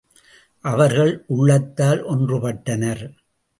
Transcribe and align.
அவர்கள் 0.63 1.23
உள்ளத்தால் 1.27 2.01
ஒன்று 2.03 2.37
பட்டனர். 2.39 3.03